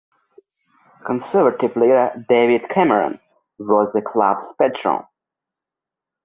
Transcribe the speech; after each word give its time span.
Conservative 1.05 1.75
leader 1.75 2.25
David 2.27 2.67
Cameron 2.73 3.19
was 3.59 3.87
the 3.93 4.01
club's 4.01 4.43
patron. 4.59 5.03